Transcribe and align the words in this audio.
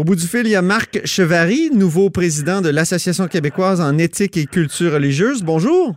Au 0.00 0.02
bout 0.02 0.16
du 0.16 0.26
fil, 0.26 0.46
il 0.46 0.52
y 0.52 0.56
a 0.56 0.62
Marc 0.62 1.04
Chevary, 1.04 1.68
nouveau 1.74 2.08
président 2.08 2.62
de 2.62 2.70
l'Association 2.70 3.26
québécoise 3.26 3.82
en 3.82 3.98
éthique 3.98 4.38
et 4.38 4.46
culture 4.46 4.94
religieuse. 4.94 5.42
Bonjour. 5.42 5.94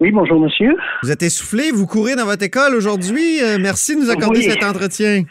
Oui, 0.00 0.12
bonjour, 0.12 0.40
monsieur. 0.40 0.74
Vous 1.02 1.12
êtes 1.12 1.22
essoufflé, 1.22 1.72
vous 1.72 1.86
courez 1.86 2.16
dans 2.16 2.24
votre 2.24 2.42
école 2.42 2.74
aujourd'hui. 2.74 3.42
Euh, 3.42 3.58
merci 3.60 3.96
de 3.96 4.00
nous 4.00 4.08
accorder 4.08 4.40
cet 4.40 4.64
entretien. 4.64 5.24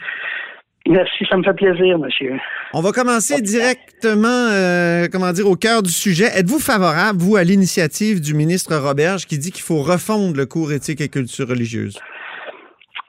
Merci, 0.88 1.26
ça 1.28 1.36
me 1.36 1.42
fait 1.42 1.54
plaisir, 1.54 1.98
monsieur. 1.98 2.34
On 2.72 2.82
va 2.82 2.92
commencer 2.92 3.42
directement, 3.42 4.28
euh, 4.28 5.08
comment 5.10 5.32
dire, 5.32 5.48
au 5.48 5.56
cœur 5.56 5.82
du 5.82 5.90
sujet. 5.90 6.26
Êtes-vous 6.36 6.60
favorable, 6.60 7.18
vous, 7.18 7.34
à 7.34 7.42
l'initiative 7.42 8.20
du 8.20 8.34
ministre 8.34 8.76
Roberge 8.76 9.26
qui 9.26 9.38
dit 9.38 9.50
qu'il 9.50 9.64
faut 9.64 9.82
refondre 9.82 10.36
le 10.36 10.46
cours 10.46 10.70
éthique 10.70 11.00
et 11.00 11.08
culture 11.08 11.48
religieuse? 11.48 11.98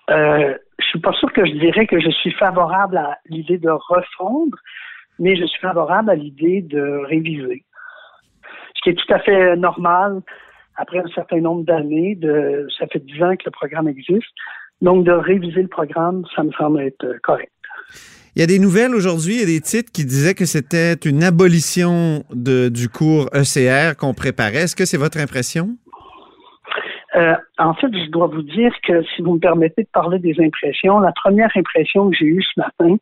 Euh, 0.09 0.55
suis 0.97 1.01
pas 1.01 1.13
sûr 1.13 1.31
que 1.31 1.45
je 1.45 1.53
dirais 1.53 1.85
que 1.85 1.99
je 1.99 2.09
suis 2.09 2.31
favorable 2.31 2.97
à 2.97 3.17
l'idée 3.29 3.57
de 3.57 3.69
refondre, 3.69 4.57
mais 5.19 5.35
je 5.35 5.45
suis 5.45 5.59
favorable 5.59 6.09
à 6.09 6.15
l'idée 6.15 6.61
de 6.61 7.05
réviser. 7.05 7.63
Ce 8.75 8.81
qui 8.83 8.89
est 8.89 8.95
tout 8.95 9.13
à 9.13 9.19
fait 9.19 9.55
normal 9.55 10.21
après 10.75 10.99
un 10.99 11.07
certain 11.13 11.39
nombre 11.39 11.63
d'années, 11.65 12.17
ça 12.77 12.87
fait 12.87 12.99
dix 12.99 13.21
ans 13.23 13.35
que 13.35 13.45
le 13.45 13.51
programme 13.51 13.87
existe. 13.87 14.27
Donc, 14.81 15.05
de 15.05 15.11
réviser 15.11 15.63
le 15.63 15.67
programme, 15.67 16.23
ça 16.35 16.43
me 16.43 16.51
semble 16.51 16.81
être 16.81 17.03
euh, 17.03 17.17
correct. 17.23 17.51
Il 18.35 18.41
y 18.41 18.43
a 18.43 18.45
des 18.45 18.59
nouvelles 18.59 18.93
aujourd'hui, 18.93 19.35
il 19.35 19.39
y 19.39 19.43
a 19.43 19.47
des 19.47 19.61
titres 19.61 19.91
qui 19.91 20.05
disaient 20.05 20.35
que 20.35 20.45
c'était 20.45 20.93
une 20.93 21.23
abolition 21.23 22.23
du 22.31 22.87
cours 22.87 23.27
ECR 23.33 23.95
qu'on 23.97 24.13
préparait. 24.13 24.65
Est-ce 24.65 24.75
que 24.75 24.85
c'est 24.85 24.97
votre 24.97 25.17
impression? 25.17 25.75
Euh, 27.17 27.35
en 27.57 27.73
fait, 27.73 27.87
je 27.91 28.09
dois 28.09 28.27
vous 28.27 28.43
dire 28.43 28.71
que 28.83 29.03
si 29.15 29.21
vous 29.21 29.33
me 29.33 29.39
permettez 29.39 29.83
de 29.83 29.89
parler 29.91 30.19
des 30.19 30.35
impressions, 30.39 30.99
la 30.99 31.11
première 31.11 31.51
impression 31.55 32.09
que 32.09 32.15
j'ai 32.15 32.25
eue 32.25 32.43
ce 32.43 32.61
matin, 32.61 32.95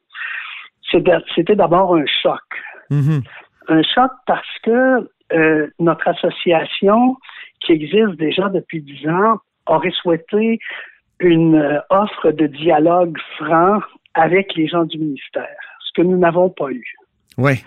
c'était 1.35 1.55
d'abord 1.55 1.95
un 1.95 2.05
choc. 2.05 2.39
Mm-hmm. 2.89 3.23
Un 3.67 3.83
choc 3.83 4.11
parce 4.25 4.59
que 4.63 5.09
euh, 5.33 5.67
notre 5.79 6.07
association 6.07 7.17
qui 7.59 7.73
existe 7.73 8.15
déjà 8.17 8.49
depuis 8.49 8.81
dix 8.81 9.07
ans, 9.09 9.39
aurait 9.67 9.91
souhaité 9.91 10.59
une 11.19 11.55
euh, 11.55 11.79
offre 11.89 12.31
de 12.31 12.47
dialogue 12.47 13.17
franc 13.37 13.79
avec 14.13 14.53
les 14.55 14.67
gens 14.67 14.85
du 14.85 14.97
ministère, 14.97 15.57
ce 15.79 15.91
que 15.95 16.05
nous 16.05 16.17
n'avons 16.17 16.49
pas 16.49 16.69
eu. 16.71 16.85
Oui. 17.37 17.63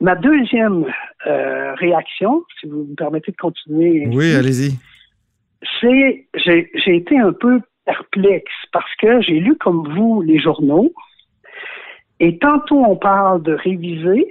Ma, 0.00 0.14
deuxième 0.14 0.86
euh, 1.26 1.74
réaction, 1.74 2.44
si 2.60 2.68
vous 2.68 2.86
me 2.90 2.94
permettez 2.94 3.32
de 3.32 3.36
continuer. 3.36 4.06
Oui, 4.12 4.34
allez-y. 4.34 4.78
C'est, 5.80 6.26
j'ai, 6.34 6.70
j'ai 6.74 6.96
été 6.96 7.18
un 7.18 7.32
peu 7.32 7.60
perplexe 7.84 8.52
parce 8.72 8.94
que 8.96 9.20
j'ai 9.22 9.40
lu 9.40 9.56
comme 9.56 9.88
vous 9.94 10.22
les 10.22 10.38
journaux 10.38 10.92
et 12.20 12.38
tantôt 12.38 12.84
on 12.84 12.96
parle 12.96 13.42
de 13.42 13.52
réviser, 13.52 14.28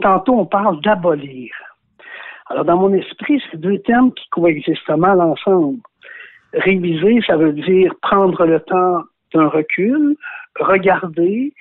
tantôt 0.00 0.38
on 0.38 0.46
parle 0.46 0.80
d'abolir. 0.82 1.52
Alors, 2.46 2.64
dans 2.64 2.76
mon 2.76 2.92
esprit, 2.92 3.40
c'est 3.50 3.58
deux 3.58 3.78
termes 3.78 4.12
qui 4.12 4.28
coexistent 4.30 4.96
mal 4.98 5.20
ensemble. 5.20 5.78
Réviser, 6.52 7.20
ça 7.26 7.36
veut 7.36 7.52
dire 7.52 7.94
prendre 8.02 8.44
le 8.44 8.60
temps 8.60 9.02
d'un 9.32 9.46
recul, 9.46 10.16
regarder, 10.58 11.54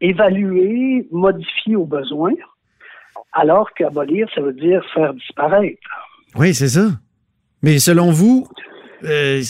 évaluer, 0.00 1.06
modifier 1.10 1.76
au 1.76 1.86
besoin, 1.86 2.32
alors 3.32 3.72
qu'abolir, 3.72 4.28
ça 4.34 4.42
veut 4.42 4.52
dire 4.52 4.84
faire 4.92 5.14
disparaître. 5.14 5.80
Oui, 6.36 6.52
c'est 6.52 6.68
ça. 6.68 6.90
Mais 7.64 7.78
selon 7.78 8.12
vous, 8.12 8.46
euh, 9.04 9.42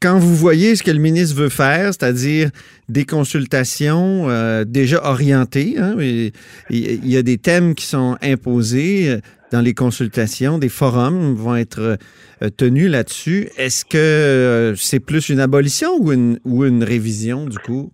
quand 0.00 0.18
vous 0.18 0.34
voyez 0.34 0.76
ce 0.76 0.82
que 0.82 0.90
le 0.90 1.00
ministre 1.00 1.36
veut 1.36 1.48
faire, 1.48 1.86
c'est-à-dire 1.86 2.50
des 2.88 3.04
consultations 3.04 4.28
euh, 4.28 4.64
déjà 4.64 5.02
orientées, 5.02 5.76
hein, 5.78 5.96
il 5.98 6.32
y 6.70 7.16
a 7.16 7.22
des 7.22 7.38
thèmes 7.38 7.74
qui 7.74 7.86
sont 7.86 8.16
imposés, 8.22 9.18
dans 9.54 9.60
les 9.60 9.74
consultations, 9.74 10.58
des 10.58 10.68
forums 10.68 11.34
vont 11.34 11.54
être 11.54 11.96
euh, 12.42 12.50
tenus 12.58 12.90
là-dessus. 12.90 13.50
Est-ce 13.56 13.84
que 13.84 13.96
euh, 13.96 14.74
c'est 14.74 14.98
plus 14.98 15.28
une 15.28 15.38
abolition 15.38 15.90
ou 16.00 16.12
une, 16.12 16.40
ou 16.44 16.64
une 16.64 16.82
révision 16.82 17.46
du 17.46 17.58
coup? 17.58 17.92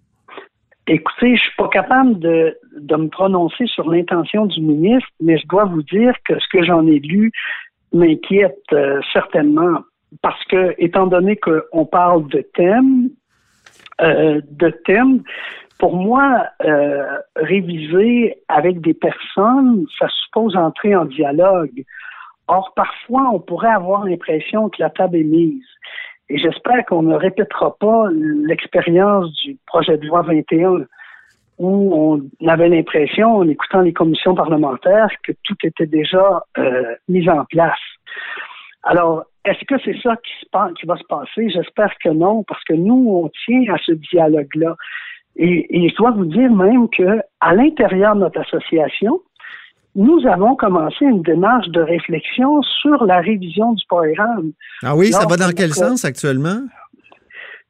Écoutez, 0.86 1.36
je 1.36 1.42
suis 1.42 1.56
pas 1.58 1.68
capable 1.68 2.18
de, 2.18 2.56
me 2.96 3.08
prononcer 3.08 3.66
sur 3.66 3.90
l'intention 3.90 4.46
du 4.46 4.62
ministre, 4.62 5.08
mais 5.20 5.36
je 5.36 5.46
dois 5.48 5.66
vous 5.66 5.82
dire 5.82 6.14
que 6.24 6.34
ce 6.40 6.46
que 6.50 6.64
j'en 6.64 6.86
ai 6.86 6.98
lu 6.98 7.30
m'inquiète 7.92 8.62
euh, 8.72 9.00
certainement 9.12 9.80
parce 10.22 10.42
que, 10.46 10.74
étant 10.78 11.06
donné 11.06 11.36
qu'on 11.36 11.86
parle 11.86 12.26
de 12.28 12.40
thèmes, 12.54 13.10
de 14.00 14.70
thèmes, 14.86 15.22
pour 15.80 15.96
moi, 15.96 16.46
euh, 16.62 17.18
réviser 17.36 18.36
avec 18.48 18.82
des 18.82 18.92
personnes, 18.92 19.86
ça 19.98 20.06
suppose 20.22 20.54
entrer 20.54 20.94
en 20.94 21.06
dialogue. 21.06 21.84
Or, 22.48 22.72
parfois, 22.76 23.30
on 23.32 23.40
pourrait 23.40 23.70
avoir 23.70 24.04
l'impression 24.04 24.68
que 24.68 24.76
la 24.78 24.90
table 24.90 25.16
est 25.16 25.24
mise. 25.24 25.64
Et 26.28 26.38
j'espère 26.38 26.84
qu'on 26.84 27.02
ne 27.02 27.14
répétera 27.14 27.76
pas 27.78 28.08
l'expérience 28.12 29.32
du 29.42 29.56
projet 29.66 29.96
de 29.96 30.06
loi 30.06 30.22
21 30.22 30.84
où 31.60 31.94
on 32.40 32.48
avait 32.48 32.70
l'impression, 32.70 33.36
en 33.36 33.48
écoutant 33.48 33.82
les 33.82 33.92
commissions 33.92 34.34
parlementaires, 34.34 35.10
que 35.22 35.32
tout 35.44 35.56
était 35.62 35.86
déjà 35.86 36.42
euh, 36.56 36.94
mis 37.06 37.28
en 37.28 37.44
place. 37.44 37.78
Alors, 38.82 39.24
est-ce 39.44 39.62
que 39.66 39.74
c'est 39.84 40.00
ça 40.02 40.16
qui, 40.16 40.32
se, 40.40 40.74
qui 40.74 40.86
va 40.86 40.96
se 40.96 41.04
passer? 41.04 41.50
J'espère 41.50 41.92
que 42.02 42.08
non, 42.08 42.44
parce 42.44 42.64
que 42.64 42.72
nous, 42.72 43.06
on 43.10 43.30
tient 43.44 43.74
à 43.74 43.78
ce 43.84 43.92
dialogue-là. 43.92 44.74
Et, 45.36 45.88
je 45.90 45.94
dois 45.96 46.12
vous 46.12 46.24
dire 46.24 46.50
même 46.50 46.88
que 46.88 47.20
à 47.40 47.54
l'intérieur 47.54 48.14
de 48.14 48.20
notre 48.20 48.40
association, 48.40 49.20
nous 49.94 50.26
avons 50.26 50.56
commencé 50.56 51.04
une 51.04 51.22
démarche 51.22 51.68
de 51.68 51.82
réflexion 51.82 52.62
sur 52.62 53.04
la 53.04 53.20
révision 53.20 53.74
du 53.74 53.84
programme. 53.86 54.52
Ah 54.82 54.96
oui, 54.96 55.12
ça 55.12 55.26
va 55.26 55.36
dans 55.36 55.52
quel 55.54 55.74
sens 55.74 56.06
actuellement? 56.06 56.62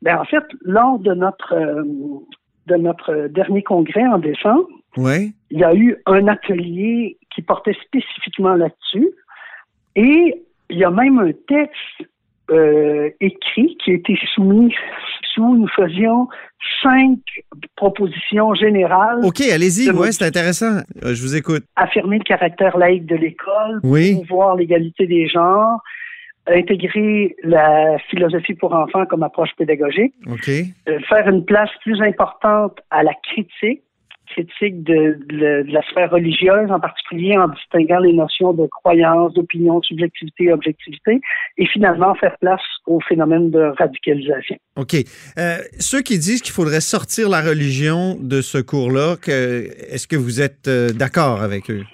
Ben, 0.03 0.17
en 0.17 0.25
fait, 0.25 0.45
lors 0.63 0.99
de 1.01 1.13
notre 1.13 1.55
euh, 1.55 1.83
de 2.67 2.77
notre 2.77 3.29
dernier 3.29 3.63
congrès 3.63 4.07
en 4.07 4.19
décembre, 4.19 4.69
il 4.97 5.33
y 5.51 5.65
a 5.65 5.75
eu 5.75 5.97
un 6.07 6.29
atelier 6.29 7.17
qui 7.35 7.43
portait 7.43 7.77
spécifiquement 7.85 8.55
là-dessus. 8.55 9.09
Et 9.97 10.43
il 10.69 10.79
y 10.79 10.85
a 10.85 10.91
même 10.91 11.19
un 11.19 11.33
texte 11.49 12.11
euh, 12.51 13.11
écrit 13.21 13.77
qui 13.83 13.93
a 13.93 13.95
été 13.95 14.19
soumis 14.35 14.75
sous 15.35 15.57
nous 15.57 15.69
faisions 15.69 16.29
cinq 16.83 17.19
propositions 17.77 18.55
générales. 18.55 19.21
OK, 19.25 19.41
allez-y, 19.41 19.91
ouais, 19.91 20.13
c'est 20.13 20.25
intéressant. 20.25 20.79
Euh, 21.05 21.15
je 21.15 21.23
vous 21.23 21.37
écoute. 21.37 21.63
Affirmer 21.77 22.19
le 22.19 22.25
caractère 22.25 22.77
laïque 22.77 23.07
de 23.07 23.17
l'école, 23.17 23.81
oui. 23.85 24.13
promouvoir 24.13 24.57
l'égalité 24.57 25.07
des 25.07 25.29
genres, 25.29 25.81
intégrer 26.51 27.37
la 27.43 27.99
philosophie 28.11 28.55
pour 28.55 28.75
enfants 28.75 29.07
comme 29.07 29.23
approche 29.23 29.51
pédagogique. 29.57 30.15
Euh, 30.29 30.99
faire 31.09 31.29
une 31.29 31.45
place 31.45 31.71
plus 31.83 32.01
importante 32.03 32.79
à 32.91 33.03
la 33.03 33.13
critique, 33.23 33.83
critique 34.27 34.83
de, 34.85 35.19
la 35.69 35.83
sphère 35.91 36.11
religieuse, 36.11 36.71
en 36.71 36.79
particulier 36.79 37.37
en 37.37 37.49
distinguant 37.49 37.99
les 37.99 38.13
notions 38.13 38.53
de 38.53 38.67
croyance, 38.67 39.33
d'opinion, 39.35 39.81
de 39.81 39.85
subjectivité 39.85 40.45
et 40.45 40.53
objectivité, 40.53 41.21
et 41.59 41.67
finalement 41.67 42.15
faire 42.15 42.37
place 42.41 42.61
au 42.87 43.01
phénomène 43.01 43.51
de 43.51 43.73
radicalisation. 43.79 44.57
OK. 44.77 44.95
Euh, 45.39 45.59
ceux 45.79 46.03
qui 46.03 46.19
disent 46.19 46.43
qu'il 46.43 46.55
faudrait 46.55 46.81
sortir 46.81 47.29
la 47.29 47.41
religion 47.41 48.17
de 48.21 48.41
ce 48.41 48.59
cours-là, 48.59 49.17
est-ce 49.27 50.07
que 50.07 50.17
vous 50.17 50.41
êtes 50.41 50.69
euh, 50.69 50.91
d'accord 50.91 51.43
avec 51.43 51.71
eux? 51.71 51.85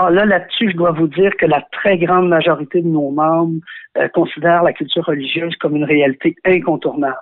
Ah, 0.00 0.10
là, 0.10 0.24
là-dessus, 0.24 0.70
je 0.70 0.76
dois 0.76 0.92
vous 0.92 1.08
dire 1.08 1.32
que 1.36 1.44
la 1.44 1.60
très 1.72 1.98
grande 1.98 2.28
majorité 2.28 2.82
de 2.82 2.86
nos 2.86 3.10
membres 3.10 3.60
euh, 3.96 4.06
considèrent 4.14 4.62
la 4.62 4.72
culture 4.72 5.04
religieuse 5.04 5.56
comme 5.56 5.74
une 5.74 5.82
réalité 5.82 6.36
incontournable. 6.44 7.16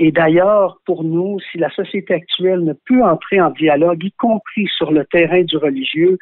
Et 0.00 0.10
d'ailleurs, 0.10 0.80
pour 0.86 1.04
nous, 1.04 1.38
si 1.38 1.58
la 1.58 1.70
société 1.70 2.14
actuelle 2.14 2.64
ne 2.64 2.72
peut 2.72 3.04
entrer 3.04 3.40
en 3.40 3.50
dialogue, 3.50 4.02
y 4.02 4.10
compris 4.10 4.66
sur 4.76 4.90
le 4.90 5.04
terrain 5.04 5.42
du 5.42 5.56
religieux, 5.56 6.18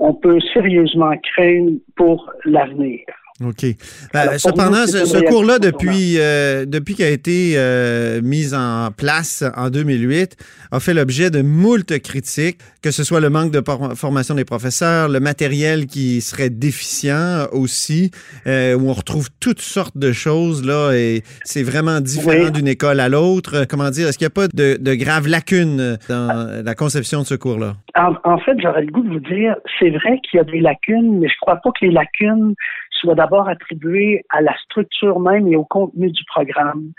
on 0.00 0.14
peut 0.14 0.40
sérieusement 0.52 1.16
craindre 1.22 1.78
pour 1.94 2.28
l'avenir. 2.44 3.04
OK. 3.42 3.64
Ben, 4.12 4.36
cependant, 4.36 4.86
ce, 4.86 5.26
cours-là, 5.26 5.58
depuis, 5.58 6.16
euh, 6.18 6.66
depuis 6.66 6.94
qu'il 6.94 7.06
a 7.06 7.08
été 7.08 7.54
euh, 7.56 8.20
mis 8.22 8.54
en 8.54 8.90
place 8.94 9.42
en 9.56 9.70
2008, 9.70 10.36
a 10.72 10.78
fait 10.78 10.92
l'objet 10.92 11.30
de 11.30 11.40
moult 11.40 11.98
critiques, 12.00 12.58
que 12.82 12.90
ce 12.90 13.02
soit 13.02 13.20
le 13.20 13.30
manque 13.30 13.50
de 13.50 13.62
formation 13.94 14.34
des 14.34 14.44
professeurs, 14.44 15.08
le 15.08 15.20
matériel 15.20 15.86
qui 15.86 16.20
serait 16.20 16.50
déficient 16.50 17.46
aussi, 17.52 18.10
euh, 18.46 18.74
où 18.74 18.90
on 18.90 18.92
retrouve 18.92 19.28
toutes 19.40 19.62
sortes 19.62 19.96
de 19.96 20.12
choses, 20.12 20.64
là, 20.66 20.92
et 20.92 21.22
c'est 21.44 21.62
vraiment 21.62 22.00
différent 22.00 22.50
d'une 22.50 22.68
école 22.68 23.00
à 23.00 23.08
l'autre. 23.08 23.64
Comment 23.68 23.88
dire, 23.88 24.08
est-ce 24.08 24.18
qu'il 24.18 24.26
n'y 24.26 24.32
a 24.32 24.34
pas 24.34 24.48
de, 24.48 24.76
de, 24.78 24.94
graves 24.94 25.28
lacunes 25.28 25.96
dans 26.10 26.62
la 26.62 26.74
conception 26.74 27.22
de 27.22 27.26
ce 27.26 27.36
cours-là? 27.36 27.76
En, 27.96 28.12
en 28.24 28.38
fait, 28.38 28.56
j'aurais 28.62 28.82
le 28.82 28.92
goût 28.92 29.02
de 29.02 29.08
vous 29.08 29.34
dire, 29.34 29.56
c'est 29.78 29.90
vrai 29.90 30.20
qu'il 30.28 30.36
y 30.36 30.40
a 30.40 30.44
des 30.44 30.60
lacunes, 30.60 31.20
mais 31.20 31.28
je 31.28 31.34
crois 31.40 31.56
pas 31.56 31.70
que 31.70 31.86
les 31.86 31.92
lacunes 31.92 32.54
soit 33.00 33.14
d'abord 33.14 33.48
attribué 33.48 34.24
à 34.28 34.40
la 34.40 34.56
structure 34.58 35.18
même 35.20 35.48
et 35.48 35.56
au 35.56 35.64
contenu 35.64 36.10
du 36.10 36.24
programme. 36.24 36.92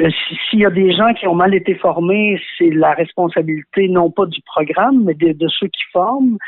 Euh, 0.00 0.10
s'il 0.48 0.60
y 0.60 0.66
a 0.66 0.70
des 0.70 0.92
gens 0.92 1.12
qui 1.12 1.26
ont 1.26 1.34
mal 1.34 1.54
été 1.54 1.74
formés, 1.74 2.40
c'est 2.56 2.70
la 2.70 2.92
responsabilité 2.92 3.88
non 3.88 4.10
pas 4.10 4.26
du 4.26 4.40
programme, 4.42 5.04
mais 5.04 5.14
de, 5.14 5.48
ceux 5.48 5.68
qui 5.68 5.82
forment. 5.92 6.38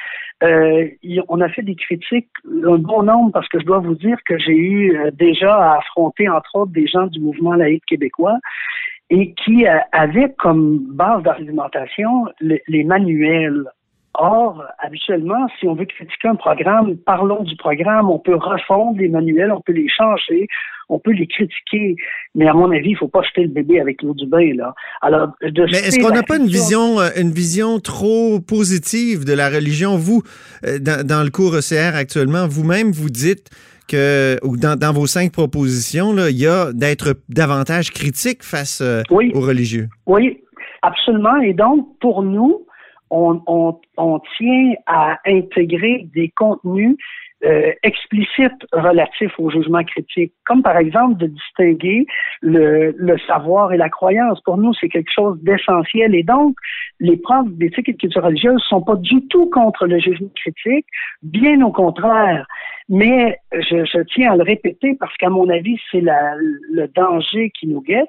Euh, 0.43 0.88
on 1.29 1.41
a 1.41 1.49
fait 1.49 1.62
des 1.62 1.75
critiques, 1.75 2.31
un 2.67 2.79
bon 2.79 3.02
nombre, 3.02 3.32
parce 3.32 3.49
que 3.49 3.61
je 3.61 3.64
dois 3.64 3.79
vous 3.79 3.94
dire 3.94 4.17
que 4.26 4.38
j'ai 4.38 4.56
eu 4.56 4.96
euh, 4.96 5.11
déjà 5.12 5.55
à 5.55 5.79
affronter, 5.79 6.29
entre 6.29 6.50
autres, 6.55 6.73
des 6.73 6.87
gens 6.87 7.06
du 7.06 7.20
mouvement 7.20 7.55
laïque 7.55 7.85
québécois 7.87 8.38
et 9.11 9.35
qui 9.35 9.67
avaient 9.93 10.32
comme 10.38 10.79
base 10.91 11.23
d'argumentation 11.23 12.25
les 12.41 12.85
manuels 12.85 13.67
Or, 14.14 14.62
habituellement, 14.78 15.49
si 15.58 15.66
on 15.66 15.75
veut 15.75 15.87
critiquer 15.87 16.28
un 16.28 16.37
programme, 16.37 16.96
parlons 16.96 17.43
du 17.43 17.56
programme, 17.56 18.11
on 18.11 18.20
peut 18.20 18.37
refondre 18.37 18.99
les 18.99 19.08
manuels, 19.08 19.50
on 19.50 19.61
peut 19.61 19.72
les 19.72 19.88
changer, 19.88 20.46
on 20.88 20.99
peut 20.99 21.12
les 21.12 21.26
critiquer, 21.26 21.96
mais 22.34 22.46
à 22.46 22.52
mon 22.52 22.70
avis, 22.70 22.90
il 22.90 22.93
ne 22.93 22.99
faut 22.99 23.08
pas 23.08 23.22
jeter 23.22 23.43
le 23.43 23.49
bébé 23.49 23.81
avec 23.81 24.02
l'eau 24.02 24.14
du 24.14 24.26
bain. 24.26 24.55
Là. 24.55 24.75
Alors, 25.02 25.31
mais 25.40 25.49
est-ce 25.49 25.99
qu'on 25.99 26.14
n'a 26.14 26.22
pas 26.22 26.37
une 26.37 26.46
vision, 26.46 27.00
euh, 27.00 27.08
une 27.16 27.32
vision 27.32 27.81
trop 27.81 28.40
positive 28.40 29.25
de 29.25 29.32
la 29.32 29.49
religion? 29.49 29.96
Vous, 29.96 30.22
euh, 30.64 30.78
dans, 30.78 31.25
le 31.25 31.31
cours 31.31 31.56
ECR 31.56 31.96
actuellement, 31.96 32.46
vous-même, 32.46 32.93
vous 32.93 33.10
dites 33.10 33.50
que, 33.88 34.38
ou 34.44 34.56
dans, 34.56 34.93
vos 34.93 35.06
cinq 35.06 35.32
propositions, 35.32 36.12
là, 36.12 36.31
il 36.31 36.38
y 36.38 36.46
a 36.46 36.72
d'être 36.72 37.14
davantage 37.28 37.90
critique 37.90 38.43
face 38.43 38.81
euh, 38.81 39.02
aux 39.10 39.40
religieux. 39.40 39.88
Oui, 40.06 40.40
absolument. 40.82 41.37
Et 41.38 41.52
donc, 41.52 41.99
pour 42.00 42.22
nous, 42.22 42.64
on, 43.11 44.21
tient 44.37 44.73
à 44.87 45.19
intégrer 45.27 46.06
des 46.15 46.31
contenus 46.31 46.97
euh, 47.45 47.73
explicites 47.83 48.67
relatifs 48.73 49.39
au 49.39 49.51
jugement 49.51 49.85
critique, 49.85 50.33
comme 50.47 50.62
par 50.62 50.79
exemple 50.79 51.19
de 51.19 51.27
distinguer 51.27 52.06
le, 52.41 53.17
savoir 53.27 53.73
et 53.73 53.77
la 53.77 53.91
croyance. 53.91 54.41
Pour 54.41 54.56
nous, 54.56 54.73
c'est 54.75 54.89
quelque 54.89 55.12
chose 55.15 55.39
d'essentiel. 55.43 56.15
Et 56.15 56.23
donc, 56.23 56.56
les 57.01 57.19
profs 57.19 57.51
d'éthique 57.51 57.89
et 57.89 57.93
de 57.93 57.99
culture 57.99 58.25
religieuse 58.25 58.62
sont 58.69 58.81
pas 58.81 58.97
du 58.97 59.27
tout 59.29 59.51
contre 59.51 59.87
le 59.87 59.99
jugement 59.99 60.31
critique, 60.37 60.87
bien 61.23 61.61
au 61.61 61.71
contraire. 61.71 62.47
Mais 62.89 63.39
je, 63.53 63.85
je 63.85 64.03
tiens 64.15 64.33
à 64.33 64.37
le 64.37 64.43
répéter 64.43 64.95
parce 64.99 65.15
qu'à 65.19 65.29
mon 65.29 65.49
avis, 65.51 65.79
c'est 65.91 66.03
le 66.03 66.87
danger 66.95 67.51
qui 67.51 67.67
nous 67.67 67.83
guette 67.83 68.09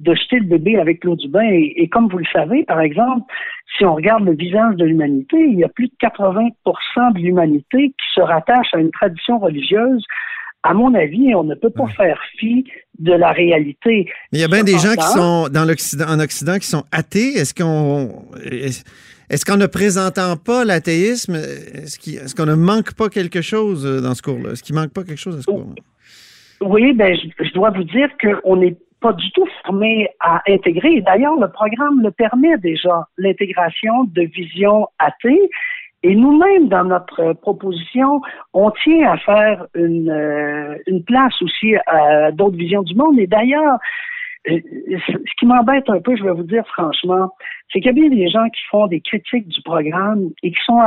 de 0.00 0.14
jeter 0.14 0.38
le 0.38 0.46
bébé 0.46 0.78
avec 0.78 1.04
l'eau 1.04 1.16
du 1.16 1.28
bain. 1.28 1.48
Et, 1.50 1.88
comme 1.88 2.08
vous 2.08 2.18
le 2.18 2.26
savez, 2.32 2.64
par 2.64 2.80
exemple, 2.80 3.24
si 3.76 3.84
on 3.84 3.94
regarde 3.94 4.24
le 4.24 4.34
visage 4.34 4.76
de 4.76 4.84
l'humanité, 4.84 5.36
il 5.38 5.58
y 5.58 5.64
a 5.64 5.68
plus 5.68 5.88
de 5.88 5.94
80 6.00 6.48
de 7.14 7.18
l'humanité 7.18 7.88
qui 7.88 8.06
se 8.14 8.20
rattache 8.20 8.68
à 8.72 8.78
une 8.78 8.90
tradition 8.90 9.38
religieuse. 9.38 10.02
À 10.62 10.74
mon 10.74 10.94
avis, 10.94 11.34
on 11.34 11.44
ne 11.44 11.54
peut 11.54 11.70
pas 11.70 11.86
faire 11.88 12.20
fi 12.38 12.64
de 12.98 13.12
la 13.12 13.30
réalité. 13.32 14.08
il 14.32 14.40
y 14.40 14.44
a 14.44 14.48
bien 14.48 14.64
des 14.64 14.78
gens 14.78 14.94
qui 14.94 15.06
sont 15.06 15.48
dans 15.48 15.64
l'Occident, 15.64 16.06
en 16.08 16.18
Occident 16.18 16.58
qui 16.58 16.66
sont 16.66 16.84
athées. 16.90 17.34
Est-ce 17.34 17.54
qu'on 17.54 18.24
est-ce 19.28 19.44
qu'en 19.44 19.56
ne 19.56 19.66
présentant 19.66 20.36
pas 20.36 20.64
l'athéisme, 20.64 21.34
est-ce 21.34 22.34
qu'on 22.34 22.46
ne 22.46 22.54
manque 22.54 22.94
pas 22.94 23.08
quelque 23.08 23.42
chose 23.42 23.84
dans 24.02 24.14
ce 24.14 24.22
cours-là? 24.22 24.52
Est-ce 24.52 24.62
qu'il 24.62 24.74
manque 24.74 24.92
pas 24.92 25.02
quelque 25.02 25.18
chose 25.18 25.36
dans 25.36 25.42
ce 25.42 25.46
cours-là? 25.46 25.74
Oui, 26.60 26.92
ben, 26.94 27.14
je, 27.14 27.44
je 27.44 27.52
dois 27.52 27.70
vous 27.70 27.84
dire 27.84 28.08
qu'on 28.20 28.62
est 28.62 28.76
pas 29.00 29.12
du 29.12 29.30
tout 29.32 29.46
fermé 29.62 30.08
à 30.20 30.42
intégrer. 30.48 31.00
D'ailleurs, 31.02 31.36
le 31.36 31.48
programme 31.48 32.02
le 32.02 32.10
permet 32.10 32.56
déjà, 32.58 33.06
l'intégration 33.18 34.04
de 34.04 34.22
visions 34.22 34.88
athées. 34.98 35.50
Et 36.02 36.14
nous-mêmes, 36.14 36.68
dans 36.68 36.84
notre 36.84 37.32
proposition, 37.34 38.20
on 38.52 38.70
tient 38.82 39.10
à 39.10 39.16
faire 39.18 39.66
une, 39.74 40.10
euh, 40.10 40.76
une 40.86 41.02
place 41.02 41.34
aussi 41.42 41.74
à 41.86 42.30
d'autres 42.32 42.56
visions 42.56 42.82
du 42.82 42.94
monde. 42.94 43.18
Et 43.18 43.26
d'ailleurs, 43.26 43.78
euh, 44.48 44.60
ce 45.08 45.34
qui 45.38 45.46
m'embête 45.46 45.88
un 45.88 46.00
peu, 46.00 46.16
je 46.16 46.22
vais 46.22 46.32
vous 46.32 46.44
dire 46.44 46.64
franchement, 46.68 47.30
c'est 47.72 47.80
qu'il 47.80 47.86
y 47.86 47.88
a 47.90 47.92
bien 47.92 48.08
des 48.08 48.28
gens 48.28 48.48
qui 48.50 48.60
font 48.70 48.86
des 48.86 49.00
critiques 49.00 49.48
du 49.48 49.62
programme 49.62 50.30
et 50.42 50.50
qui 50.50 50.58
sont 50.64 50.80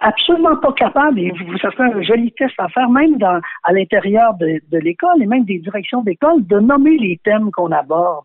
absolument 0.00 0.56
pas 0.56 0.72
capable, 0.72 1.20
et 1.20 1.30
vous, 1.30 1.58
ça 1.58 1.70
serait 1.70 1.92
un 1.92 2.02
joli 2.02 2.32
test 2.32 2.54
à 2.58 2.68
faire, 2.68 2.88
même 2.88 3.16
dans, 3.18 3.40
à 3.64 3.72
l'intérieur 3.72 4.34
de, 4.34 4.60
de 4.70 4.78
l'école 4.78 5.22
et 5.22 5.26
même 5.26 5.44
des 5.44 5.58
directions 5.58 6.02
d'école, 6.02 6.46
de 6.46 6.58
nommer 6.58 6.96
les 6.98 7.20
thèmes 7.24 7.50
qu'on 7.50 7.72
aborde. 7.72 8.24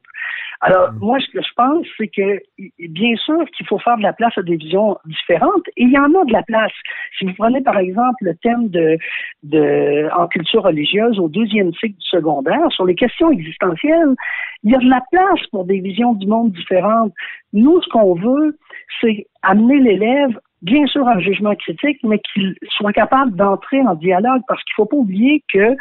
Alors, 0.62 0.94
mm. 0.94 1.00
moi, 1.00 1.20
ce 1.20 1.28
que 1.32 1.42
je 1.42 1.54
pense, 1.56 1.86
c'est 1.98 2.08
que, 2.08 2.40
bien 2.80 3.16
sûr 3.16 3.44
qu'il 3.58 3.66
faut 3.66 3.80
faire 3.80 3.98
de 3.98 4.04
la 4.04 4.14
place 4.14 4.38
à 4.38 4.44
des 4.44 4.56
visions 4.56 4.98
différentes, 5.06 5.68
et 5.78 5.84
il 5.84 5.92
y 5.92 5.98
en 5.98 6.14
a 6.14 6.26
de 6.26 6.32
la 6.32 6.44
place. 6.44 6.72
Si 7.18 7.26
vous 7.26 7.34
prenez, 7.34 7.62
par 7.62 7.78
exemple, 7.78 8.18
le 8.22 8.36
thème 8.36 8.70
de, 8.70 8.98
de 9.44 10.10
en 10.16 10.28
culture 10.28 10.64
religieuse 10.64 11.20
au 11.20 11.30
deuxième 11.30 11.74
cycle 11.74 11.98
du 11.98 12.08
secondaire, 12.08 12.72
sur 12.72 12.86
les 12.86 12.96
questions 12.96 13.32
existentielles, 13.32 14.16
il 14.64 14.72
y 14.72 14.76
a 14.76 14.80
de 14.80 14.90
la 14.90 15.02
place 15.12 15.46
pour 15.52 15.66
des 15.66 15.80
visions 15.80 16.14
du 16.14 16.28
monde 16.28 16.52
différentes. 16.52 17.14
Nous, 17.54 17.82
ce 17.82 17.90
qu'on 17.90 18.14
veut, 18.14 18.58
c'est 19.02 19.26
amener 19.42 19.80
l'élève 19.80 20.40
bien 20.62 20.86
sûr 20.88 21.08
un 21.08 21.20
jugement 21.20 21.56
critique, 21.56 22.00
mais 22.04 22.20
qu'il 22.20 22.56
soit 22.70 22.94
capable 22.94 23.36
d'entrer 23.36 23.82
en 23.82 23.96
dialogue, 23.96 24.42
parce 24.48 24.64
qu'il 24.64 24.74
ne 24.78 24.84
faut 24.84 24.90
pas 24.90 24.98
oublier 24.98 25.44
que 25.52 25.76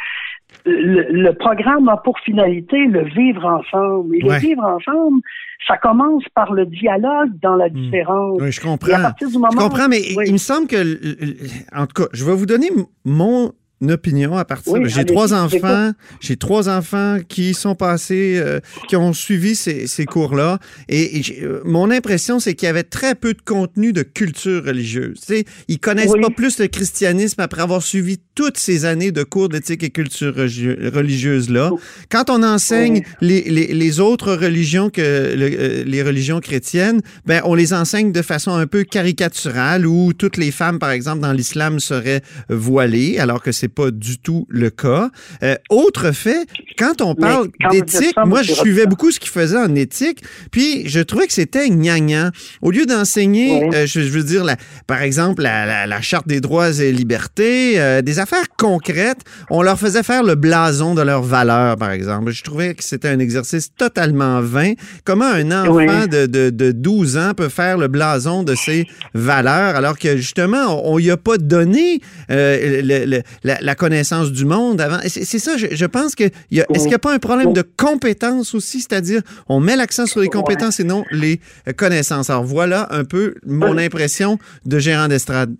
le, 0.64 1.32
programme 1.32 1.88
a 1.88 1.96
pour 1.96 2.18
finalité 2.20 2.86
le 2.86 3.04
vivre 3.04 3.44
ensemble. 3.44 4.16
Et 4.16 4.20
le 4.20 4.38
vivre 4.38 4.64
ensemble, 4.64 5.20
ça 5.66 5.76
commence 5.76 6.24
par 6.34 6.52
le 6.52 6.66
dialogue 6.66 7.30
dans 7.42 7.54
la 7.54 7.68
hmm. 7.68 7.74
différence. 7.74 8.38
Oui, 8.40 8.52
je 8.52 8.60
comprends. 8.60 8.88
je 9.20 9.56
comprends, 9.56 9.88
mais 9.88 10.00
il 10.26 10.32
me 10.32 10.38
semble 10.38 10.66
que, 10.66 11.76
en 11.76 11.86
tout 11.86 12.02
cas, 12.02 12.08
je 12.12 12.24
vais 12.24 12.34
vous 12.34 12.46
donner 12.46 12.68
mon 13.04 13.52
opinion 13.88 14.36
à 14.36 14.44
partir. 14.44 14.74
j'ai 14.86 15.04
trois 15.04 15.32
enfants. 15.32 15.92
J'ai 16.20 16.36
trois 16.36 16.68
enfants 16.68 17.18
qui 17.28 17.54
sont 17.54 17.74
passés, 17.74 18.34
euh, 18.36 18.60
qui 18.88 18.96
ont 18.96 19.12
suivi 19.12 19.54
ces, 19.54 19.86
ces 19.86 20.04
cours-là. 20.04 20.58
Et, 20.88 21.22
euh, 21.42 21.60
mon 21.64 21.90
impression, 21.90 22.40
c'est 22.40 22.54
qu'il 22.54 22.66
y 22.66 22.68
avait 22.68 22.82
très 22.82 23.14
peu 23.14 23.32
de 23.32 23.40
contenu 23.40 23.92
de 23.92 24.02
culture 24.02 24.64
religieuse. 24.64 25.20
Tu 25.20 25.34
sais, 25.34 25.44
ils 25.68 25.78
connaissent 25.78 26.12
pas 26.20 26.30
plus 26.30 26.58
le 26.58 26.66
christianisme 26.66 27.40
après 27.40 27.62
avoir 27.62 27.82
suivi 27.82 28.18
toutes 28.34 28.58
ces 28.58 28.84
années 28.84 29.12
de 29.12 29.22
cours 29.22 29.48
d'éthique 29.48 29.82
et 29.82 29.90
culture 29.90 30.34
religieuse-là. 30.34 31.70
Quand 32.10 32.30
on 32.30 32.42
enseigne 32.42 33.02
les, 33.20 33.42
les, 33.42 33.68
les, 33.68 34.00
autres 34.00 34.34
religions 34.34 34.90
que 34.90 35.00
euh, 35.00 35.84
les 35.84 36.02
religions 36.02 36.40
chrétiennes, 36.40 37.00
ben 37.26 37.40
on 37.44 37.54
les 37.54 37.72
enseigne 37.72 38.12
de 38.12 38.22
façon 38.22 38.52
un 38.52 38.66
peu 38.66 38.84
caricaturale 38.84 39.86
où 39.86 40.12
toutes 40.12 40.36
les 40.36 40.50
femmes, 40.50 40.78
par 40.78 40.90
exemple, 40.90 41.20
dans 41.20 41.32
l'islam 41.32 41.80
seraient 41.80 42.22
voilées, 42.48 43.18
alors 43.18 43.42
que 43.42 43.52
c'est 43.52 43.69
pas 43.70 43.90
du 43.90 44.18
tout 44.18 44.46
le 44.48 44.70
cas. 44.70 45.10
Euh, 45.42 45.56
autre 45.70 46.12
fait, 46.12 46.46
quand 46.78 47.00
on 47.00 47.14
parle 47.14 47.48
d'éthique, 47.70 48.14
moi, 48.26 48.42
je 48.42 48.52
suivais 48.52 48.86
beaucoup 48.86 49.10
ce 49.10 49.20
qu'ils 49.20 49.30
faisaient 49.30 49.58
en 49.58 49.74
éthique, 49.74 50.22
puis 50.50 50.88
je 50.88 51.00
trouvais 51.00 51.26
que 51.26 51.32
c'était 51.32 51.68
gnangnan. 51.68 52.30
Au 52.62 52.70
lieu 52.70 52.86
d'enseigner, 52.86 53.70
euh, 53.74 53.86
je, 53.86 54.00
veux 54.00 54.22
dire, 54.22 54.44
la, 54.44 54.56
par 54.86 55.02
exemple, 55.02 55.42
la, 55.42 55.86
la, 55.86 56.00
Charte 56.00 56.26
des 56.26 56.40
droits 56.40 56.70
et 56.80 56.92
libertés, 56.92 57.80
euh, 57.80 58.02
des 58.02 58.18
affaires 58.18 58.46
concrètes, 58.56 59.20
on 59.50 59.62
leur 59.62 59.78
faisait 59.78 60.02
faire 60.02 60.22
le 60.22 60.34
blason 60.34 60.94
de 60.94 61.02
leurs 61.02 61.22
valeurs, 61.22 61.76
par 61.76 61.90
exemple. 61.90 62.30
Je 62.32 62.42
trouvais 62.42 62.74
que 62.74 62.82
c'était 62.82 63.08
un 63.08 63.18
exercice 63.18 63.74
totalement 63.74 64.40
vain. 64.40 64.72
Comment 65.04 65.26
un 65.26 65.50
enfant 65.52 66.06
de, 66.06 66.26
de, 66.26 66.50
de, 66.50 66.72
12 66.72 67.18
ans 67.18 67.32
peut 67.36 67.48
faire 67.48 67.78
le 67.78 67.88
blason 67.88 68.42
de 68.42 68.54
ses 68.54 68.86
valeurs 69.14 69.76
alors 69.76 69.98
que, 69.98 70.16
justement, 70.16 70.90
on 70.90 70.98
n'y 70.98 71.10
a 71.10 71.16
pas 71.16 71.36
donné 71.38 72.00
le, 72.28 73.22
la, 73.44 73.58
la, 73.60 73.74
connaissance 73.74 74.32
du 74.32 74.44
monde 74.44 74.80
avant. 74.80 74.98
C'est 75.04 75.38
ça, 75.38 75.56
je, 75.56 75.86
pense 75.86 76.14
que. 76.14 76.24
Est-ce 76.24 76.64
qu'il 76.80 76.88
n'y 76.88 76.94
a 76.94 76.98
pas 76.98 77.14
un 77.14 77.18
problème 77.18 77.52
de 77.52 77.62
compétences 77.62 78.54
aussi? 78.54 78.80
C'est-à-dire, 78.80 79.22
on 79.48 79.60
met 79.60 79.76
l'accent 79.76 80.06
sur 80.06 80.20
les 80.20 80.28
compétences 80.28 80.80
et 80.80 80.84
non 80.84 81.04
les 81.10 81.40
connaissances. 81.76 82.30
Alors, 82.30 82.44
voilà 82.44 82.88
un 82.90 83.04
peu 83.04 83.34
mon 83.46 83.78
impression 83.78 84.38
de 84.64 84.78
gérant 84.78 85.08
d'estrade. 85.08 85.54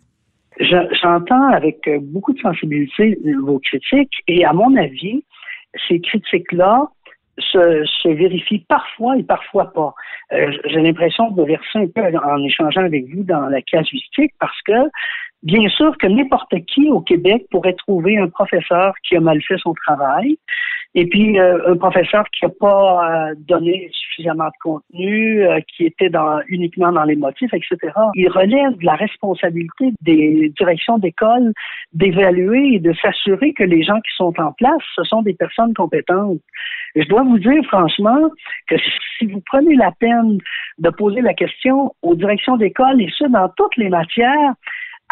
J'entends 0.61 1.49
avec 1.53 1.89
euh, 1.89 1.99
beaucoup 2.03 2.35
de 2.35 2.41
sensibilité 2.41 3.19
vos 3.43 3.59
critiques 3.61 4.13
et 4.29 4.45
à 4.45 4.53
mon 4.53 4.77
avis, 4.77 5.25
ces 5.89 6.01
critiques-là 6.01 6.89
se, 7.41 7.85
se, 7.85 8.09
vérifient 8.09 8.65
parfois 8.69 9.17
et 9.17 9.23
parfois 9.23 9.73
pas. 9.73 9.95
Euh, 10.33 10.53
j'ai 10.65 10.81
l'impression 10.81 11.31
de 11.31 11.43
verser 11.43 11.79
un 11.79 11.87
peu 11.87 12.03
en 12.19 12.43
échangeant 12.45 12.85
avec 12.85 13.05
vous 13.15 13.25
dans 13.25 13.47
la 13.47 13.63
casuistique 13.63 14.33
parce 14.39 14.61
que 14.63 14.91
Bien 15.43 15.67
sûr 15.71 15.97
que 15.97 16.07
n'importe 16.07 16.55
qui 16.67 16.89
au 16.91 17.01
Québec 17.01 17.47
pourrait 17.51 17.73
trouver 17.73 18.19
un 18.19 18.29
professeur 18.29 18.93
qui 19.03 19.17
a 19.17 19.21
mal 19.21 19.41
fait 19.43 19.57
son 19.57 19.73
travail, 19.73 20.37
et 20.95 21.07
puis 21.07 21.39
euh, 21.39 21.73
un 21.73 21.77
professeur 21.77 22.25
qui 22.31 22.45
n'a 22.45 22.51
pas 22.59 23.31
euh, 23.31 23.35
donné 23.39 23.89
suffisamment 23.93 24.47
de 24.47 24.59
contenu, 24.63 25.45
euh, 25.45 25.61
qui 25.69 25.87
était 25.87 26.11
dans, 26.11 26.41
uniquement 26.49 26.91
dans 26.91 27.05
les 27.05 27.15
motifs, 27.15 27.53
etc. 27.55 27.93
Il 28.15 28.29
relève 28.29 28.77
de 28.77 28.85
la 28.85 28.97
responsabilité 28.97 29.93
des 30.03 30.53
directions 30.57 30.99
d'école 30.99 31.53
d'évaluer 31.93 32.75
et 32.75 32.81
de 32.81 32.93
s'assurer 32.95 33.53
que 33.53 33.65
les 33.65 33.83
gens 33.83 34.01
qui 34.01 34.15
sont 34.17 34.35
en 34.39 34.53
place, 34.53 34.83
ce 34.97 35.05
sont 35.05 35.23
des 35.23 35.35
personnes 35.35 35.75
compétentes. 35.75 36.39
Je 36.97 37.07
dois 37.09 37.23
vous 37.23 37.39
dire 37.39 37.63
franchement 37.67 38.29
que 38.69 38.77
si 39.19 39.27
vous 39.27 39.41
prenez 39.47 39.77
la 39.77 39.93
peine 39.93 40.39
de 40.79 40.91
poser 40.91 41.21
la 41.21 41.35
question 41.35 41.95
aux 42.03 42.17
directions 42.17 42.57
d'école, 42.57 43.01
et 43.01 43.09
ce, 43.17 43.25
dans 43.25 43.49
toutes 43.57 43.77
les 43.77 43.89
matières, 43.89 44.55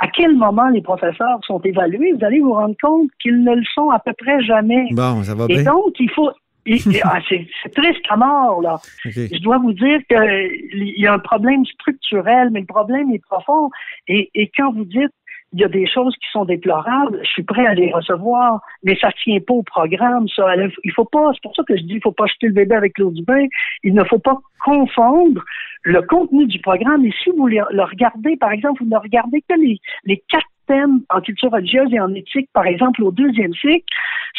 à 0.00 0.08
quel 0.08 0.36
moment 0.36 0.68
les 0.68 0.82
professeurs 0.82 1.40
sont 1.44 1.60
évalués, 1.60 2.12
vous 2.12 2.24
allez 2.24 2.40
vous 2.40 2.52
rendre 2.52 2.76
compte 2.80 3.10
qu'ils 3.20 3.42
ne 3.42 3.54
le 3.54 3.64
sont 3.74 3.90
à 3.90 3.98
peu 3.98 4.12
près 4.12 4.42
jamais. 4.42 4.86
Bon, 4.92 5.22
ça 5.24 5.34
va 5.34 5.46
Et 5.48 5.62
donc, 5.62 5.94
il 5.98 6.10
faut, 6.10 6.30
Ah, 7.02 7.18
c'est 7.28 7.46
triste 7.74 8.04
à 8.08 8.16
mort, 8.16 8.60
là. 8.62 8.76
Je 9.04 9.40
dois 9.40 9.58
vous 9.58 9.72
dire 9.72 10.00
qu'il 10.08 10.94
y 10.96 11.06
a 11.06 11.12
un 11.12 11.18
problème 11.18 11.64
structurel, 11.64 12.50
mais 12.52 12.60
le 12.60 12.66
problème 12.66 13.10
est 13.12 13.24
profond. 13.24 13.70
Et, 14.06 14.30
et 14.34 14.50
quand 14.56 14.72
vous 14.72 14.84
dites 14.84 15.12
il 15.52 15.60
y 15.60 15.64
a 15.64 15.68
des 15.68 15.86
choses 15.86 16.14
qui 16.16 16.28
sont 16.30 16.44
déplorables, 16.44 17.20
je 17.22 17.28
suis 17.28 17.42
prêt 17.42 17.66
à 17.66 17.74
les 17.74 17.92
recevoir, 17.92 18.60
mais 18.82 18.96
ça 18.96 19.10
tient 19.22 19.40
pas 19.40 19.54
au 19.54 19.62
programme, 19.62 20.28
ça. 20.28 20.44
Il 20.84 20.92
faut 20.92 21.06
pas, 21.06 21.30
c'est 21.32 21.42
pour 21.42 21.54
ça 21.56 21.62
que 21.66 21.76
je 21.76 21.82
dis, 21.82 21.94
il 21.94 22.02
faut 22.02 22.12
pas 22.12 22.26
jeter 22.26 22.48
le 22.48 22.52
bébé 22.52 22.74
avec 22.74 22.98
l'eau 22.98 23.10
du 23.10 23.22
bain. 23.22 23.46
Il 23.82 23.94
ne 23.94 24.04
faut 24.04 24.18
pas 24.18 24.38
confondre 24.64 25.42
le 25.82 26.02
contenu 26.02 26.46
du 26.46 26.60
programme. 26.60 27.04
Et 27.06 27.12
si 27.22 27.30
vous 27.30 27.46
le 27.46 27.82
regardez, 27.82 28.36
par 28.36 28.52
exemple, 28.52 28.82
vous 28.82 28.90
ne 28.90 28.98
regardez 28.98 29.42
que 29.48 29.54
les, 29.54 29.80
les 30.04 30.22
quatre 30.28 30.46
thèmes 30.68 31.00
en 31.10 31.20
culture 31.20 31.50
religieuse 31.50 31.88
et 31.92 32.00
en 32.00 32.14
éthique, 32.14 32.48
par 32.52 32.66
exemple, 32.66 33.02
au 33.02 33.10
deuxième 33.10 33.52
cycle, 33.54 33.84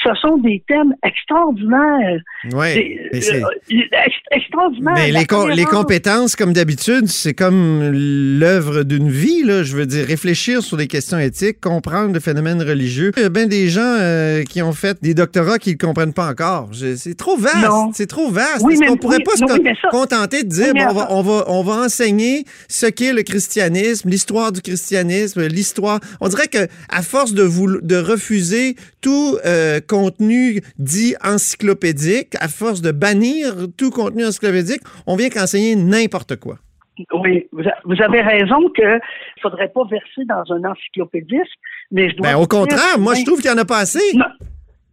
ce 0.04 0.14
sont 0.22 0.38
des 0.38 0.64
thèmes 0.68 0.94
extraordinaires. 1.04 2.22
Oui. 2.54 3.00
Euh, 3.14 3.42
extraordinaires. 4.32 4.94
Mais 4.96 5.12
les, 5.12 5.56
les 5.56 5.66
compétences, 5.66 6.36
comme 6.36 6.54
d'habitude, 6.54 7.08
c'est 7.08 7.34
comme 7.34 7.92
l'œuvre 8.40 8.84
d'une 8.84 9.10
vie, 9.10 9.44
là. 9.44 9.64
Je 9.64 9.76
veux 9.76 9.86
dire, 9.86 10.06
réfléchir 10.06 10.62
sur 10.62 10.78
des 10.78 10.88
questions 10.88 11.20
éthiques, 11.20 11.60
comprendre 11.60 12.14
le 12.14 12.20
phénomène 12.20 12.62
religieux. 12.62 13.12
Il 13.18 13.24
y 13.24 13.26
a 13.26 13.30
bien 13.30 13.48
des 13.48 13.68
gens 13.68 13.82
euh, 14.00 14.44
qui 14.44 14.62
ont 14.62 14.72
fait 14.72 14.98
des 15.02 15.14
doctorats 15.14 15.58
qui 15.58 15.72
ne 15.72 15.78
comprennent 15.78 16.14
pas 16.14 16.30
encore. 16.30 16.70
C'est 16.74 17.18
trop 17.18 17.36
vaste. 17.36 17.68
C'est 17.94 18.08
trop 18.08 18.30
vaste. 18.30 18.66
Est-ce 18.70 18.88
qu'on 18.88 18.98
pourrait 18.98 19.20
pas 19.20 19.36
se 19.36 19.90
contenter 19.90 20.44
de 20.44 20.50
dire, 20.50 20.74
on, 20.90 20.94
va, 20.94 21.08
on, 21.12 21.22
va, 21.22 21.44
on 21.48 21.64
va 21.64 21.74
enseigner 21.86 22.46
ce 22.68 22.86
qu'est 22.86 23.14
le 23.14 23.24
christianisme, 23.24 24.10
l'histoire 24.10 24.52
du 24.52 24.62
christianisme, 24.62 25.46
l'histoire 25.48 26.00
on 26.22 26.28
dirait 26.28 26.48
que 26.48 26.68
à 26.90 27.02
force 27.02 27.34
de, 27.34 27.44
vous, 27.44 27.82
de 27.82 27.96
refuser 27.96 28.76
tout 29.02 29.38
euh, 29.46 29.80
contenu 29.86 30.62
dit 30.78 31.16
encyclopédique, 31.24 32.36
à 32.40 32.48
force 32.48 32.82
de 32.82 32.92
bannir 32.92 33.54
tout 33.78 33.92
contenu 33.92 34.26
encyclopédique, 34.26 34.82
on 35.08 35.16
vient 35.16 35.30
qu'enseigner 35.30 35.76
n'importe 35.76 36.36
quoi. 36.38 36.58
Oui, 37.14 37.48
vous 37.52 38.02
avez 38.02 38.22
raison 38.22 38.70
qu'il 38.76 38.86
ne 38.86 39.00
faudrait 39.42 39.70
pas 39.70 39.84
verser 39.90 40.26
dans 40.26 40.44
un 40.54 40.70
encyclopédisme, 40.70 41.44
mais 41.92 42.10
je 42.10 42.18
dois. 42.18 42.28
Ben, 42.28 42.38
au 42.38 42.46
contraire, 42.46 43.00
moi 43.00 43.14
je 43.16 43.24
trouve 43.24 43.42
qu'il 43.42 43.50
n'y 43.50 43.58
en 43.58 43.62
a 43.62 43.66
pas 43.66 43.80
assez. 43.80 44.18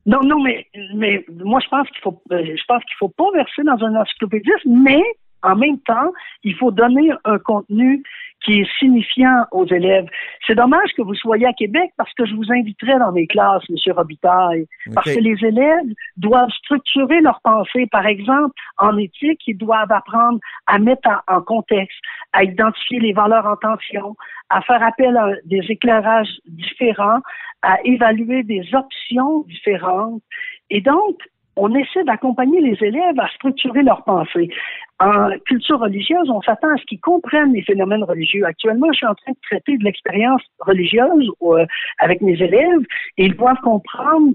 Non, 0.06 0.20
non, 0.22 0.40
mais, 0.40 0.66
mais 0.94 1.24
moi 1.44 1.58
je 1.60 1.68
pense 1.68 1.88
qu'il 1.88 2.00
faut 2.00 2.22
euh, 2.30 2.44
je 2.44 2.62
pense 2.68 2.82
qu'il 2.84 2.94
faut 2.96 3.08
pas 3.08 3.28
verser 3.34 3.62
dans 3.64 3.84
un 3.84 4.00
encyclopédisme, 4.00 4.70
mais 4.70 5.02
en 5.46 5.54
même 5.54 5.78
temps, 5.80 6.12
il 6.42 6.54
faut 6.56 6.72
donner 6.72 7.10
un 7.24 7.38
contenu 7.38 8.02
qui 8.44 8.60
est 8.60 8.68
signifiant 8.78 9.44
aux 9.52 9.66
élèves. 9.66 10.06
C'est 10.46 10.54
dommage 10.54 10.90
que 10.96 11.02
vous 11.02 11.14
soyez 11.14 11.46
à 11.46 11.52
Québec 11.52 11.92
parce 11.96 12.12
que 12.14 12.26
je 12.26 12.34
vous 12.34 12.52
inviterai 12.52 12.98
dans 12.98 13.12
mes 13.12 13.26
classes, 13.26 13.62
M. 13.70 13.76
Robitaille, 13.94 14.66
parce 14.92 15.12
que 15.12 15.20
les 15.20 15.36
élèves 15.44 15.94
doivent 16.16 16.50
structurer 16.50 17.20
leur 17.20 17.40
pensée. 17.42 17.86
Par 17.90 18.06
exemple, 18.06 18.54
en 18.78 18.96
éthique, 18.98 19.40
ils 19.46 19.56
doivent 19.56 19.90
apprendre 19.90 20.38
à 20.66 20.78
mettre 20.78 21.08
en, 21.28 21.40
contexte, 21.40 21.98
à 22.32 22.44
identifier 22.44 23.00
les 23.00 23.12
valeurs 23.12 23.46
en 23.46 23.56
tension, 23.56 24.16
à 24.50 24.60
faire 24.62 24.82
appel 24.82 25.16
à 25.16 25.30
des 25.44 25.64
éclairages 25.68 26.40
différents, 26.46 27.20
à 27.62 27.78
évaluer 27.84 28.42
des 28.42 28.68
options 28.74 29.44
différentes. 29.44 30.22
Et 30.70 30.80
donc, 30.80 31.16
on 31.56 31.74
essaie 31.74 32.04
d'accompagner 32.04 32.60
les 32.60 32.76
élèves 32.86 33.18
à 33.18 33.28
structurer 33.28 33.82
leur 33.82 34.04
pensée. 34.04 34.50
En 34.98 35.28
culture 35.46 35.78
religieuse, 35.78 36.30
on 36.30 36.40
s'attend 36.40 36.68
à 36.68 36.76
ce 36.78 36.84
qu'ils 36.86 37.00
comprennent 37.00 37.52
les 37.52 37.62
phénomènes 37.62 38.04
religieux. 38.04 38.44
Actuellement, 38.46 38.86
je 38.92 38.96
suis 38.96 39.06
en 39.06 39.14
train 39.14 39.32
de 39.32 39.38
traiter 39.42 39.76
de 39.76 39.84
l'expérience 39.84 40.40
religieuse 40.60 41.30
euh, 41.42 41.66
avec 41.98 42.22
mes 42.22 42.40
élèves 42.40 42.80
et 43.18 43.26
ils 43.26 43.36
doivent 43.36 43.60
comprendre 43.62 44.32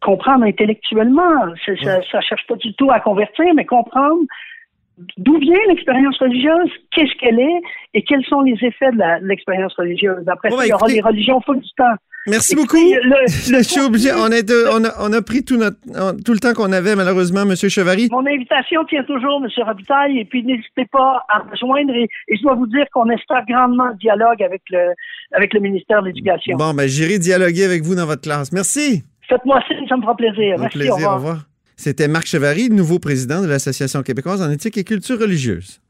comprendre 0.00 0.44
intellectuellement. 0.44 1.54
Ça, 1.64 1.72
ne 1.72 2.22
cherche 2.22 2.46
pas 2.46 2.56
du 2.56 2.74
tout 2.74 2.90
à 2.90 3.00
convertir, 3.00 3.52
mais 3.54 3.66
comprendre 3.66 4.22
d'où 5.18 5.38
vient 5.38 5.58
l'expérience 5.68 6.18
religieuse, 6.18 6.70
qu'est-ce 6.92 7.14
qu'elle 7.18 7.38
est? 7.38 7.60
Et 7.94 8.02
quels 8.02 8.24
sont 8.24 8.40
les 8.42 8.54
effets 8.62 8.90
de 8.92 9.26
l'expérience 9.26 9.74
religieuse? 9.74 10.28
Après 10.28 10.50
ça, 10.50 10.66
il 10.66 10.70
y 10.70 10.72
aura 10.72 10.88
les 10.88 11.00
religions 11.00 11.40
full 11.40 11.60
du 11.60 11.70
temps. 11.76 11.96
Merci 12.26 12.54
beaucoup. 12.54 12.76
je 13.26 13.62
suis 13.62 13.80
obligé. 13.80 14.10
On, 14.12 14.28
est 14.28 14.50
on, 14.50 14.84
a, 14.84 14.90
on, 15.00 15.12
a, 15.12 15.22
pris 15.22 15.42
tout, 15.42 15.56
notre, 15.56 15.78
tout 16.22 16.32
le 16.32 16.38
temps 16.38 16.52
qu'on 16.52 16.70
avait, 16.72 16.94
malheureusement, 16.94 17.42
M. 17.42 17.56
Chevary. 17.56 18.08
Mon 18.10 18.26
invitation 18.26 18.84
tient 18.84 19.04
toujours, 19.04 19.42
M. 19.42 19.48
Robitaille, 19.64 20.18
et 20.18 20.24
puis 20.26 20.44
n'hésitez 20.44 20.84
pas 20.92 21.24
à 21.28 21.42
me 21.44 21.56
joindre. 21.56 21.94
Et, 21.94 22.08
je 22.30 22.42
dois 22.42 22.54
vous 22.54 22.66
dire 22.66 22.84
qu'on 22.92 23.08
espère 23.08 23.44
grandement 23.48 23.88
le 23.88 23.96
dialogue 23.96 24.42
avec 24.42 24.62
le, 24.70 24.92
avec 25.32 25.54
le 25.54 25.60
ministère 25.60 26.02
de 26.02 26.08
l'Éducation. 26.08 26.56
Bon, 26.58 26.74
ben, 26.74 26.86
j'irai 26.86 27.18
dialoguer 27.18 27.64
avec 27.64 27.82
vous 27.82 27.94
dans 27.94 28.06
votre 28.06 28.22
classe. 28.22 28.52
Merci. 28.52 29.02
Faites-moi 29.28 29.62
signe, 29.66 29.86
ça 29.88 29.96
me 29.96 30.02
fera 30.02 30.16
plaisir. 30.16 30.56
Merci, 30.58 30.78
plaisir, 30.78 31.10
Au 31.10 31.14
revoir. 31.14 31.49
C'était 31.82 32.08
Marc 32.08 32.26
Chevary, 32.26 32.68
nouveau 32.68 32.98
président 32.98 33.40
de 33.40 33.46
l'Association 33.46 34.02
québécoise 34.02 34.42
en 34.42 34.50
éthique 34.50 34.76
et 34.76 34.84
culture 34.84 35.18
religieuse. 35.18 35.80